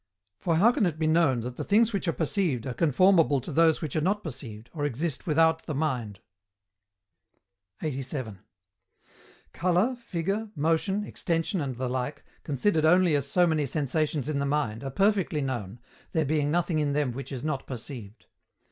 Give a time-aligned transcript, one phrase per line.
[0.39, 3.51] For how can it be known that the things which are perceived are conformable to
[3.51, 6.21] those which are not perceived, or exist without the mind?
[7.83, 8.39] 87.
[9.53, 14.45] Colour, figure, motion, extension, and the like, considered only as so many sensations in the
[14.47, 15.77] mind, are perfectly known,
[16.13, 18.25] there being nothing in them which is not perceived.